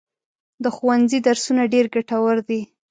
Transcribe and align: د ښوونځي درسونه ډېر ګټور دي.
د 0.63 0.65
ښوونځي 0.75 1.19
درسونه 1.27 1.63
ډېر 1.73 1.85
ګټور 1.93 2.37
دي. 2.47 2.61